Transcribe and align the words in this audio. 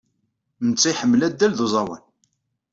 Netta 0.69 0.87
iḥemmel 0.91 1.21
addal 1.27 1.53
ed 1.53 1.59
uẓawan. 1.65 2.03